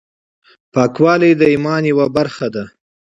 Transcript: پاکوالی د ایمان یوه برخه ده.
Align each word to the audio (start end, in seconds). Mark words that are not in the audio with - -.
پاکوالی 0.73 1.31
د 1.37 1.41
ایمان 1.53 1.83
یوه 1.91 2.07
برخه 2.17 2.47
ده. 2.55 2.63